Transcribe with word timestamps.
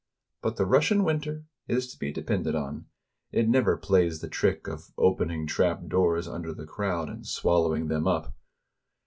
But 0.41 0.55
the 0.57 0.65
Russian 0.65 1.03
winter 1.03 1.45
is 1.67 1.87
to 1.91 1.99
be 1.99 2.11
depended 2.11 2.55
on— 2.55 2.87
it 3.31 3.47
never 3.47 3.77
plays 3.77 4.19
the 4.19 4.27
trick 4.29 4.67
of 4.67 4.91
opening 4.97 5.45
trapdoors 5.45 6.27
under 6.27 6.55
the 6.55 6.65
crowd 6.65 7.07
and 7.07 7.23
swallowing 7.27 7.87
them 7.87 8.07
up. 8.07 8.33